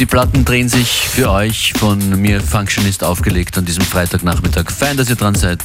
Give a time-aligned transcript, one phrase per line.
[0.00, 4.70] Die Platten drehen sich für euch von mir Functionist aufgelegt an diesem Freitagnachmittag.
[4.72, 5.60] Fein, dass ihr dran seid.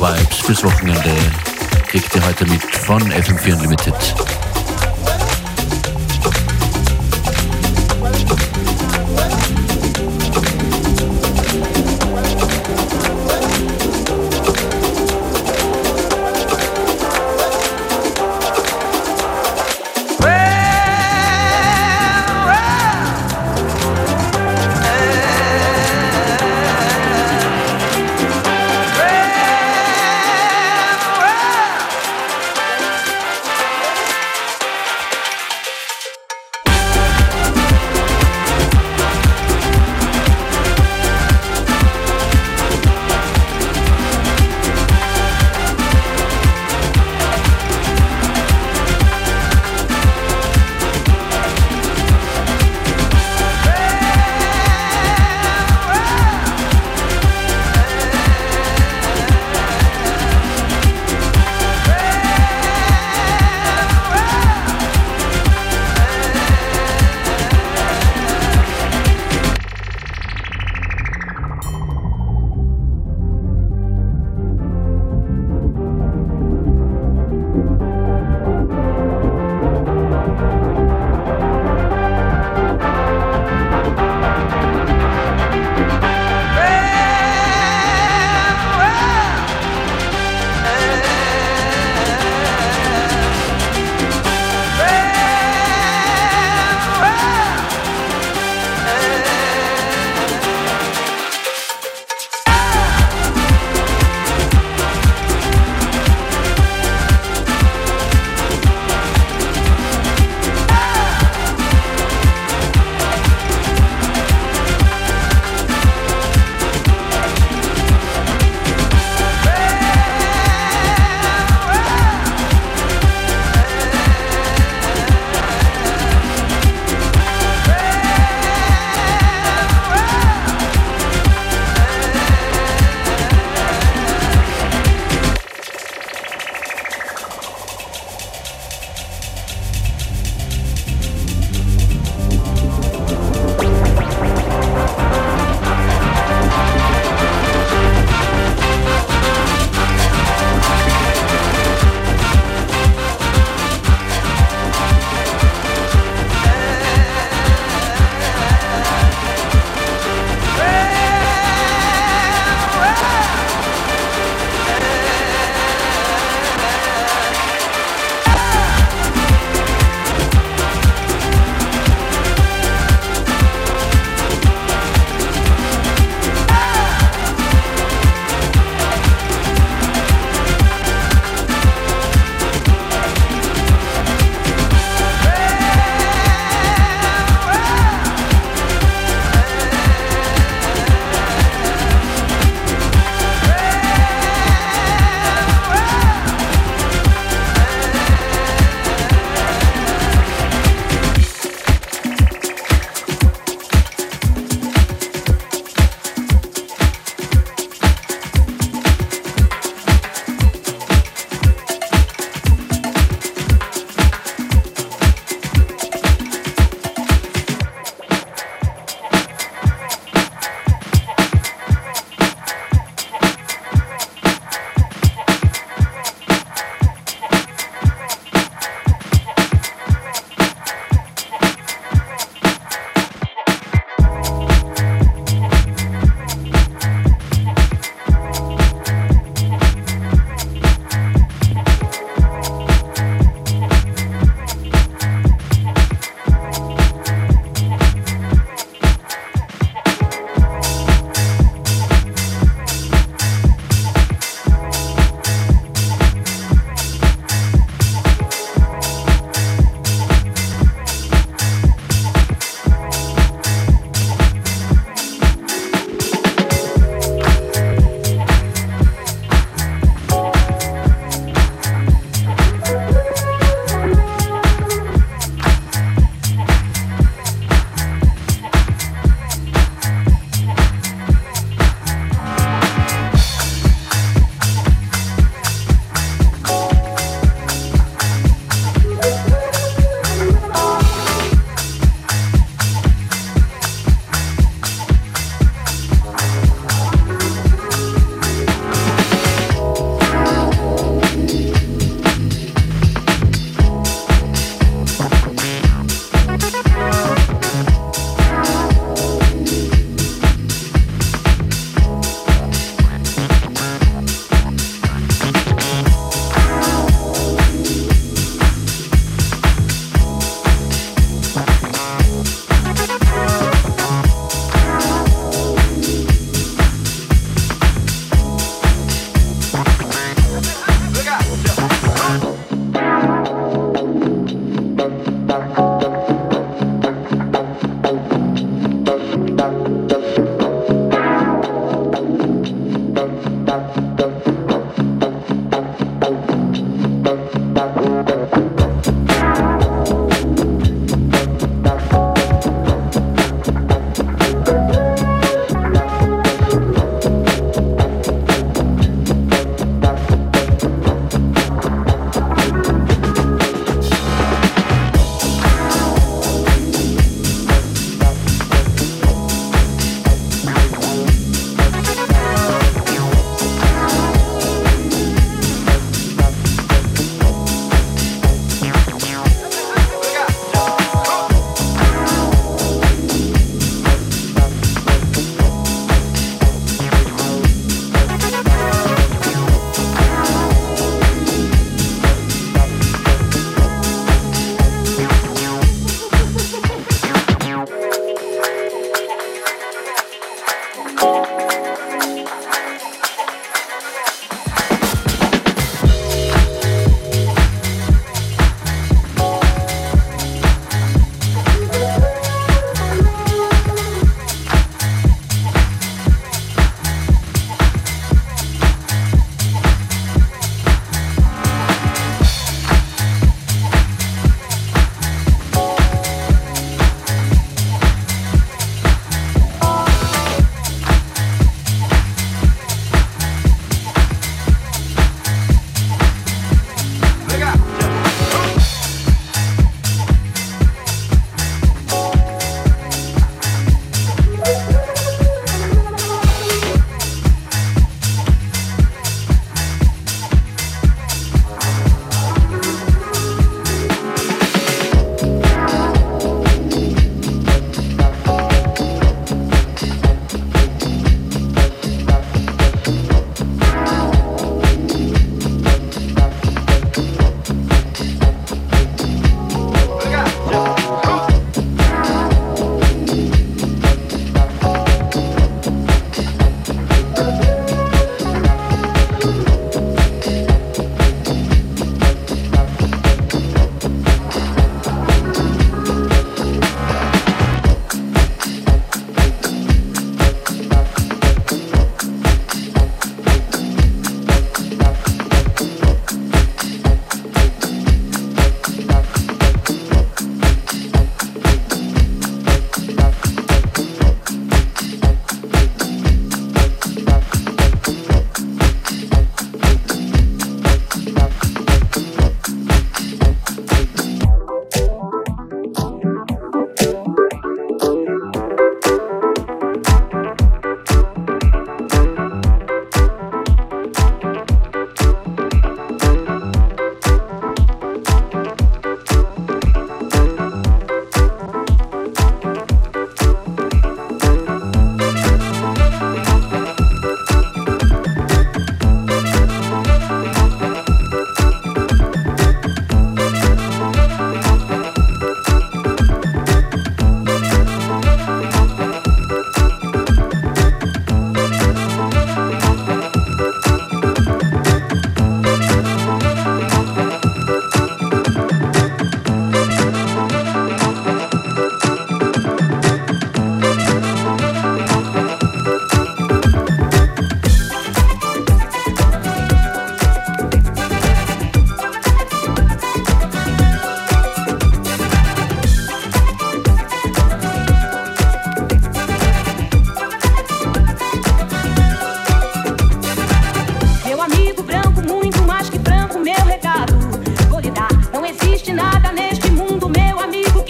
[0.00, 1.12] Vibes fürs Wochenende
[1.88, 3.92] kriegt ihr heute mit von FM4 Unlimited.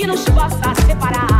[0.01, 1.40] que nos possa separar.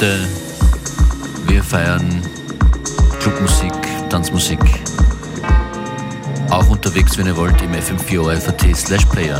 [0.02, 0.20] Leute,
[1.48, 2.24] wir feiern
[3.20, 3.72] Clubmusik,
[4.10, 4.60] Tanzmusik.
[6.50, 8.36] Auch unterwegs, wenn ihr wollt, im fm 4
[8.78, 9.40] slash player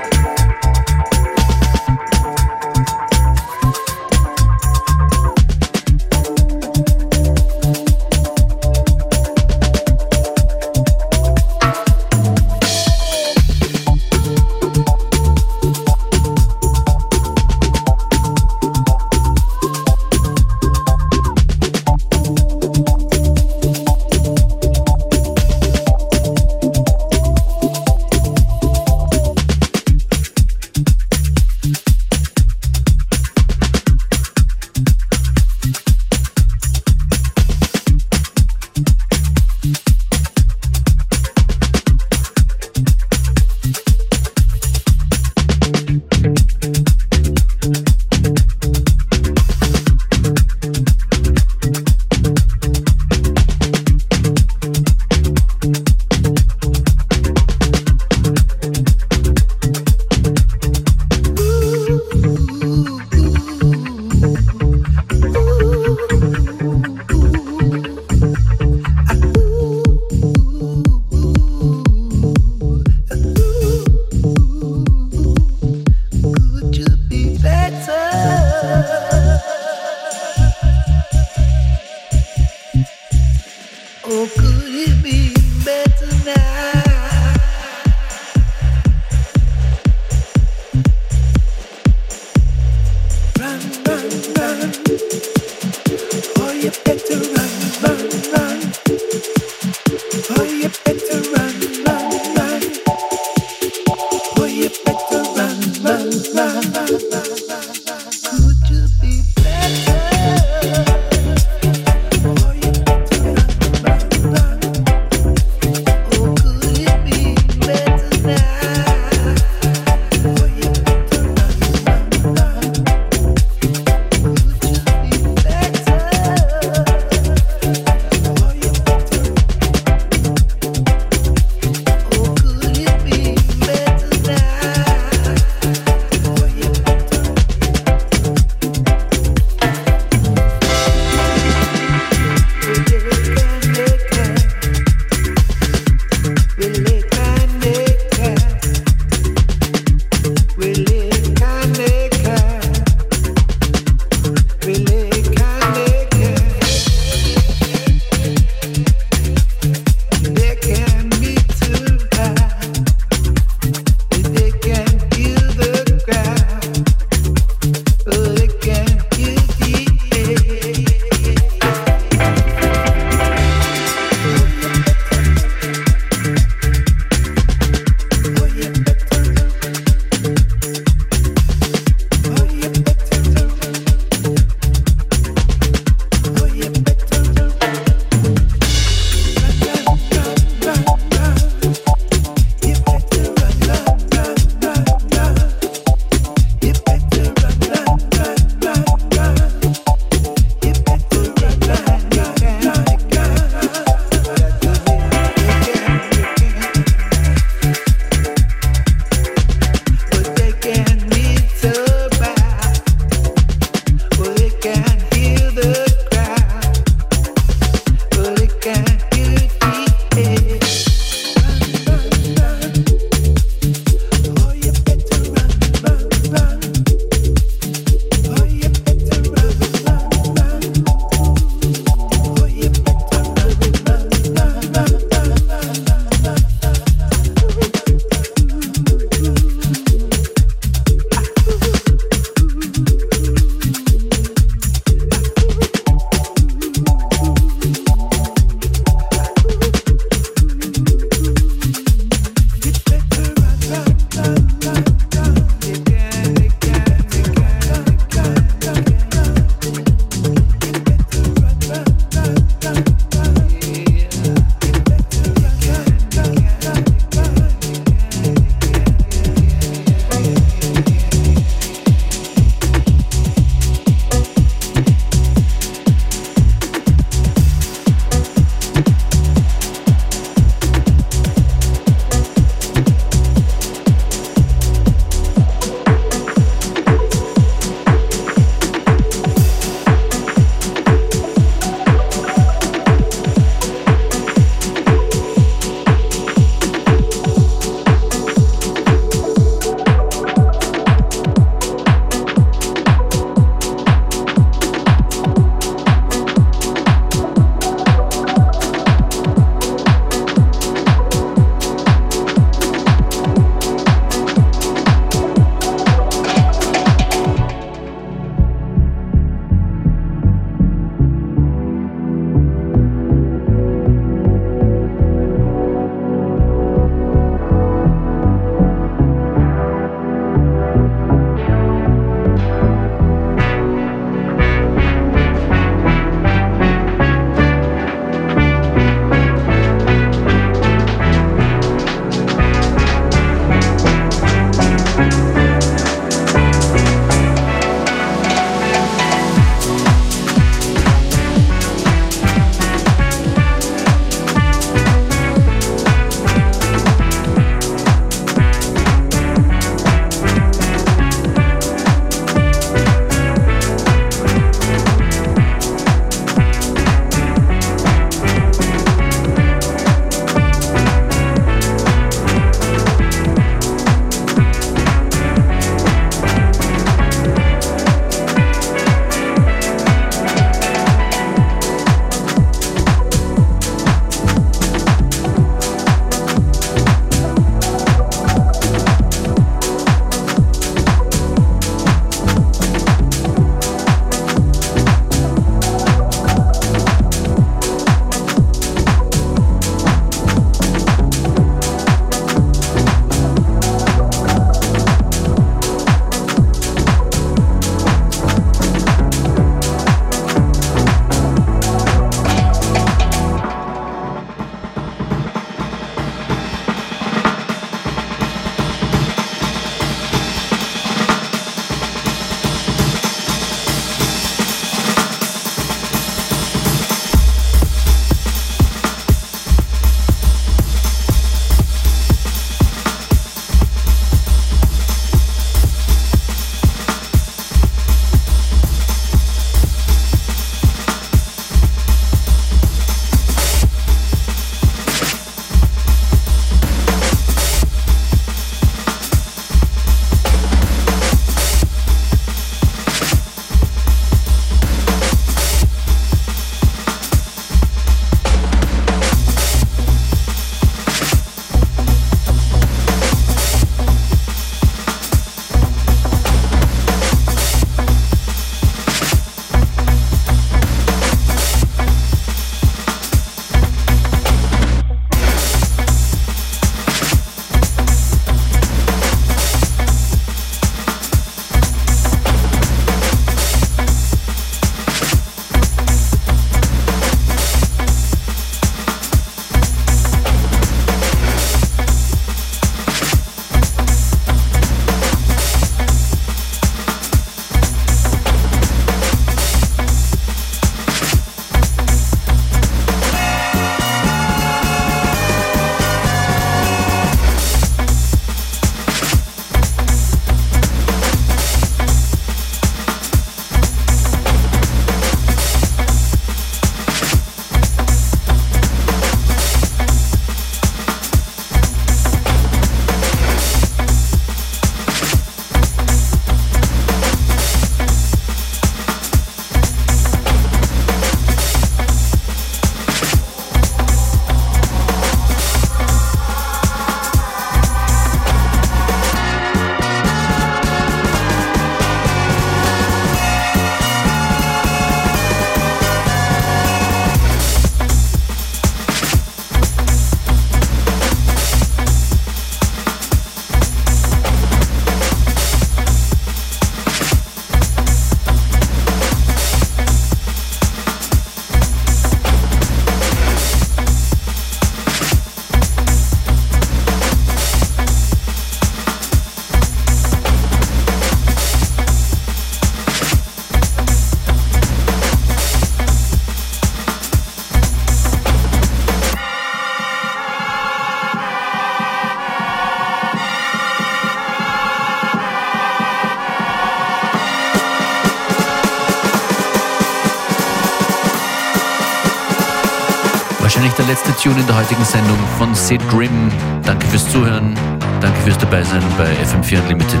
[593.76, 596.30] gleich der letzte Tune in der heutigen Sendung von Sid Grimm.
[596.64, 597.54] Danke fürs Zuhören,
[598.00, 600.00] danke fürs Dabeisein bei FM4 Unlimited.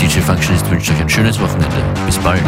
[0.00, 1.82] DJ Functionist wünscht euch ein schönes Wochenende.
[2.06, 2.42] Bis bald.